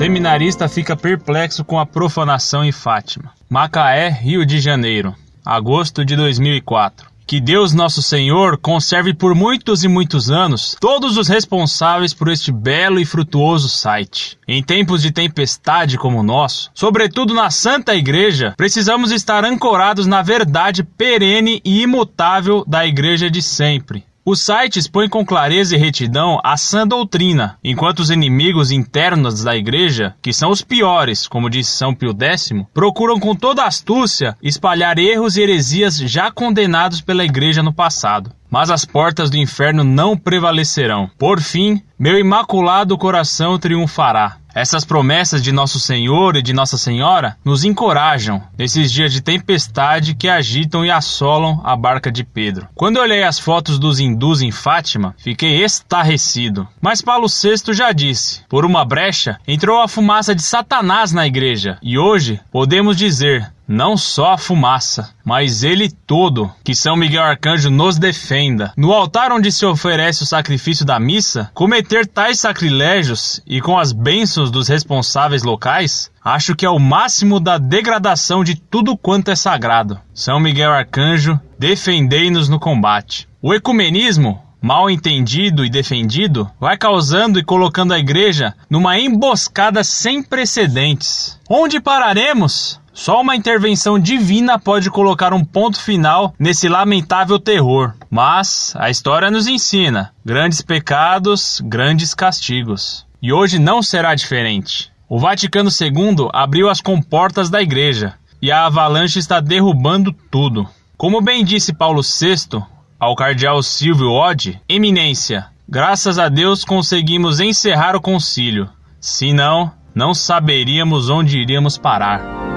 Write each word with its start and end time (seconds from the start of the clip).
Seminarista 0.00 0.66
fica 0.66 0.96
perplexo 0.96 1.62
com 1.62 1.78
a 1.78 1.84
profanação 1.84 2.64
em 2.64 2.72
Fátima. 2.72 3.32
Macaé, 3.50 4.08
Rio 4.08 4.46
de 4.46 4.58
Janeiro, 4.58 5.14
agosto 5.44 6.06
de 6.06 6.16
2004. 6.16 7.06
Que 7.26 7.38
Deus 7.38 7.74
Nosso 7.74 8.00
Senhor 8.00 8.56
conserve 8.56 9.12
por 9.12 9.34
muitos 9.34 9.84
e 9.84 9.88
muitos 9.88 10.30
anos 10.30 10.74
todos 10.80 11.18
os 11.18 11.28
responsáveis 11.28 12.14
por 12.14 12.28
este 12.28 12.50
belo 12.50 12.98
e 12.98 13.04
frutuoso 13.04 13.68
site. 13.68 14.38
Em 14.48 14.62
tempos 14.62 15.02
de 15.02 15.12
tempestade 15.12 15.98
como 15.98 16.20
o 16.20 16.22
nosso, 16.22 16.70
sobretudo 16.72 17.34
na 17.34 17.50
Santa 17.50 17.94
Igreja, 17.94 18.54
precisamos 18.56 19.12
estar 19.12 19.44
ancorados 19.44 20.06
na 20.06 20.22
verdade 20.22 20.82
perene 20.82 21.60
e 21.62 21.82
imutável 21.82 22.64
da 22.66 22.86
Igreja 22.86 23.30
de 23.30 23.42
sempre. 23.42 24.02
O 24.30 24.36
site 24.36 24.78
expõe 24.78 25.08
com 25.08 25.26
clareza 25.26 25.74
e 25.74 25.78
retidão 25.78 26.38
a 26.44 26.56
sã 26.56 26.86
doutrina, 26.86 27.58
enquanto 27.64 27.98
os 27.98 28.10
inimigos 28.10 28.70
internos 28.70 29.42
da 29.42 29.56
igreja, 29.56 30.14
que 30.22 30.32
são 30.32 30.52
os 30.52 30.62
piores, 30.62 31.26
como 31.26 31.50
disse 31.50 31.72
São 31.72 31.92
Pio 31.92 32.14
X, 32.16 32.52
procuram 32.72 33.18
com 33.18 33.34
toda 33.34 33.64
astúcia 33.64 34.36
espalhar 34.40 35.00
erros 35.00 35.36
e 35.36 35.42
heresias 35.42 35.96
já 35.96 36.30
condenados 36.30 37.00
pela 37.00 37.24
igreja 37.24 37.60
no 37.60 37.72
passado. 37.72 38.30
Mas 38.48 38.70
as 38.70 38.84
portas 38.84 39.30
do 39.30 39.36
inferno 39.36 39.82
não 39.82 40.16
prevalecerão. 40.16 41.10
Por 41.18 41.40
fim, 41.40 41.82
meu 41.98 42.16
imaculado 42.16 42.96
coração 42.96 43.58
triunfará. 43.58 44.39
Essas 44.54 44.84
promessas 44.84 45.42
de 45.42 45.52
Nosso 45.52 45.78
Senhor 45.78 46.36
e 46.36 46.42
de 46.42 46.52
Nossa 46.52 46.76
Senhora 46.76 47.36
nos 47.44 47.64
encorajam 47.64 48.42
nesses 48.58 48.90
dias 48.92 49.12
de 49.12 49.20
tempestade 49.20 50.14
que 50.14 50.28
agitam 50.28 50.84
e 50.84 50.90
assolam 50.90 51.60
a 51.64 51.76
barca 51.76 52.10
de 52.10 52.24
Pedro. 52.24 52.68
Quando 52.74 52.98
olhei 52.98 53.22
as 53.22 53.38
fotos 53.38 53.78
dos 53.78 54.00
hindus 54.00 54.42
em 54.42 54.50
Fátima, 54.50 55.14
fiquei 55.18 55.62
estarrecido. 55.62 56.66
Mas 56.80 57.00
Paulo 57.00 57.26
VI 57.28 57.72
já 57.72 57.92
disse: 57.92 58.42
por 58.48 58.64
uma 58.64 58.84
brecha 58.84 59.38
entrou 59.46 59.80
a 59.80 59.88
fumaça 59.88 60.34
de 60.34 60.42
Satanás 60.42 61.12
na 61.12 61.26
igreja, 61.26 61.78
e 61.82 61.98
hoje 61.98 62.40
podemos 62.50 62.96
dizer: 62.96 63.50
não 63.70 63.96
só 63.96 64.32
a 64.32 64.38
fumaça, 64.38 65.10
mas 65.24 65.62
ele 65.62 65.88
todo, 65.88 66.50
que 66.64 66.74
São 66.74 66.96
Miguel 66.96 67.22
Arcanjo 67.22 67.70
nos 67.70 68.00
defenda. 68.00 68.72
No 68.76 68.92
altar 68.92 69.30
onde 69.30 69.52
se 69.52 69.64
oferece 69.64 70.24
o 70.24 70.26
sacrifício 70.26 70.84
da 70.84 70.98
missa, 70.98 71.52
cometer 71.54 72.04
tais 72.04 72.40
sacrilégios 72.40 73.40
e 73.46 73.60
com 73.60 73.78
as 73.78 73.92
bênçãos 73.92 74.50
dos 74.50 74.66
responsáveis 74.66 75.44
locais, 75.44 76.10
acho 76.24 76.56
que 76.56 76.66
é 76.66 76.70
o 76.70 76.80
máximo 76.80 77.38
da 77.38 77.58
degradação 77.58 78.42
de 78.42 78.56
tudo 78.56 78.96
quanto 78.96 79.30
é 79.30 79.36
sagrado. 79.36 80.00
São 80.12 80.40
Miguel 80.40 80.72
Arcanjo, 80.72 81.38
defendei-nos 81.56 82.48
no 82.48 82.58
combate. 82.58 83.28
O 83.40 83.54
ecumenismo 83.54 84.42
mal 84.60 84.90
entendido 84.90 85.64
e 85.64 85.70
defendido, 85.70 86.50
vai 86.60 86.76
causando 86.76 87.38
e 87.38 87.44
colocando 87.44 87.94
a 87.94 87.98
igreja 87.98 88.54
numa 88.68 88.98
emboscada 88.98 89.82
sem 89.82 90.22
precedentes. 90.22 91.38
Onde 91.48 91.80
pararemos? 91.80 92.79
Só 92.92 93.20
uma 93.20 93.36
intervenção 93.36 93.98
divina 93.98 94.58
pode 94.58 94.90
colocar 94.90 95.32
um 95.32 95.44
ponto 95.44 95.80
final 95.80 96.34
nesse 96.38 96.68
lamentável 96.68 97.38
terror. 97.38 97.94
Mas 98.10 98.74
a 98.76 98.90
história 98.90 99.30
nos 99.30 99.46
ensina: 99.46 100.12
grandes 100.24 100.60
pecados, 100.60 101.60
grandes 101.64 102.14
castigos. 102.14 103.06
E 103.22 103.32
hoje 103.32 103.58
não 103.58 103.82
será 103.82 104.14
diferente. 104.14 104.90
O 105.08 105.18
Vaticano 105.18 105.70
II 105.70 106.28
abriu 106.32 106.68
as 106.68 106.80
comportas 106.80 107.50
da 107.50 107.60
igreja 107.60 108.14
e 108.40 108.50
a 108.50 108.66
avalanche 108.66 109.18
está 109.18 109.40
derrubando 109.40 110.12
tudo. 110.30 110.68
Como 110.96 111.20
bem 111.20 111.44
disse 111.44 111.72
Paulo 111.72 112.02
VI 112.02 112.62
ao 112.98 113.16
cardeal 113.16 113.62
Silvio 113.62 114.12
Oddi, 114.12 114.60
Eminência, 114.68 115.46
graças 115.68 116.18
a 116.18 116.28
Deus 116.28 116.64
conseguimos 116.64 117.40
encerrar 117.40 117.96
o 117.96 118.00
concílio. 118.00 118.68
Se 119.00 119.32
não, 119.32 119.72
não 119.94 120.12
saberíamos 120.12 121.08
onde 121.08 121.38
iríamos 121.38 121.78
parar. 121.78 122.49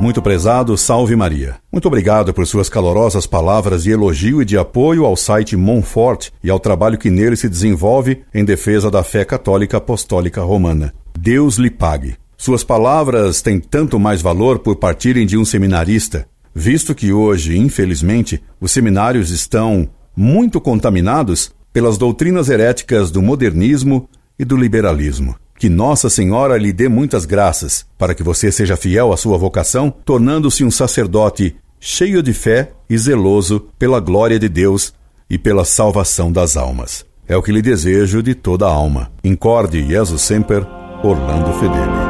Muito 0.00 0.22
prezado, 0.22 0.78
salve 0.78 1.16
Maria. 1.16 1.56
Muito 1.72 1.88
obrigado 1.88 2.32
por 2.32 2.46
suas 2.46 2.68
calorosas 2.68 3.26
palavras 3.26 3.82
de 3.82 3.90
elogio 3.90 4.40
e 4.40 4.44
de 4.44 4.56
apoio 4.56 5.04
ao 5.04 5.16
site 5.16 5.56
Monfort 5.56 6.30
e 6.42 6.48
ao 6.48 6.60
trabalho 6.60 6.96
que 6.96 7.10
nele 7.10 7.36
se 7.36 7.48
desenvolve 7.48 8.22
em 8.32 8.44
defesa 8.44 8.92
da 8.92 9.02
fé 9.02 9.24
católica 9.24 9.78
apostólica 9.78 10.40
romana. 10.40 10.94
Deus 11.18 11.56
lhe 11.56 11.68
pague. 11.68 12.14
Suas 12.36 12.62
palavras 12.62 13.42
têm 13.42 13.58
tanto 13.58 13.98
mais 13.98 14.22
valor 14.22 14.60
por 14.60 14.76
partirem 14.76 15.26
de 15.26 15.36
um 15.36 15.44
seminarista, 15.44 16.28
visto 16.54 16.94
que 16.94 17.12
hoje, 17.12 17.58
infelizmente, 17.58 18.40
os 18.60 18.70
seminários 18.70 19.30
estão 19.30 19.88
muito 20.16 20.60
contaminados 20.60 21.52
pelas 21.72 21.98
doutrinas 21.98 22.48
heréticas 22.48 23.10
do 23.10 23.20
modernismo 23.20 24.08
e 24.38 24.44
do 24.44 24.56
liberalismo. 24.56 25.34
Que 25.58 25.68
Nossa 25.68 26.08
Senhora 26.08 26.56
lhe 26.56 26.72
dê 26.72 26.88
muitas 26.88 27.24
graças, 27.24 27.84
para 27.98 28.14
que 28.14 28.22
você 28.22 28.52
seja 28.52 28.76
fiel 28.76 29.12
à 29.12 29.16
sua 29.16 29.36
vocação, 29.36 29.92
tornando-se 30.04 30.64
um 30.64 30.70
sacerdote 30.70 31.56
cheio 31.80 32.22
de 32.22 32.32
fé 32.32 32.70
e 32.88 32.96
zeloso 32.96 33.68
pela 33.78 34.00
glória 34.00 34.38
de 34.38 34.48
Deus 34.48 34.94
e 35.28 35.36
pela 35.36 35.64
salvação 35.64 36.30
das 36.30 36.56
almas. 36.56 37.04
É 37.26 37.36
o 37.36 37.42
que 37.42 37.52
lhe 37.52 37.60
desejo 37.60 38.22
de 38.22 38.34
toda 38.34 38.66
a 38.66 38.70
alma. 38.70 39.10
Incorde 39.22 39.86
Jesus 39.86 40.22
Semper, 40.22 40.64
Orlando 41.02 41.52
Fedeli. 41.58 42.07